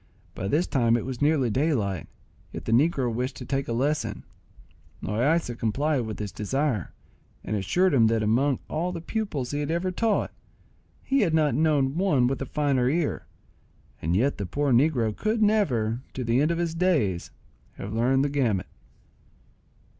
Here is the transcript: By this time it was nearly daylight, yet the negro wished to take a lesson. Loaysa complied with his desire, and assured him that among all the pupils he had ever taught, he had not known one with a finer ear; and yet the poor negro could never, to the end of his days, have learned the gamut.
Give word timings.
By 0.33 0.47
this 0.47 0.65
time 0.65 0.97
it 0.97 1.05
was 1.05 1.21
nearly 1.21 1.51
daylight, 1.51 2.07
yet 2.51 2.65
the 2.65 2.71
negro 2.71 3.13
wished 3.13 3.35
to 3.35 3.45
take 3.45 3.67
a 3.67 3.71
lesson. 3.71 4.23
Loaysa 5.03 5.55
complied 5.59 6.07
with 6.07 6.17
his 6.17 6.31
desire, 6.31 6.91
and 7.43 7.55
assured 7.55 7.93
him 7.93 8.07
that 8.07 8.23
among 8.23 8.57
all 8.67 8.91
the 8.91 8.99
pupils 8.99 9.51
he 9.51 9.59
had 9.59 9.69
ever 9.69 9.91
taught, 9.91 10.31
he 11.03 11.19
had 11.19 11.35
not 11.35 11.53
known 11.53 11.97
one 11.97 12.25
with 12.25 12.41
a 12.41 12.47
finer 12.47 12.89
ear; 12.89 13.27
and 14.01 14.15
yet 14.15 14.39
the 14.39 14.47
poor 14.47 14.71
negro 14.73 15.15
could 15.15 15.39
never, 15.43 16.01
to 16.15 16.23
the 16.23 16.41
end 16.41 16.49
of 16.49 16.57
his 16.57 16.73
days, 16.73 17.29
have 17.73 17.93
learned 17.93 18.25
the 18.25 18.29
gamut. 18.29 18.65